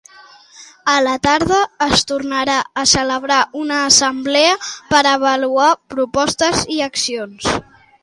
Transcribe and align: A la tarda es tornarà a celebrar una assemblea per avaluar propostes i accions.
A 0.93 0.95
la 1.07 1.11
tarda 1.27 1.59
es 1.87 2.03
tornarà 2.13 2.57
a 2.83 2.87
celebrar 2.93 3.39
una 3.61 3.79
assemblea 3.93 4.59
per 4.95 5.05
avaluar 5.15 5.71
propostes 5.97 6.69
i 6.81 6.85
accions. 6.91 7.51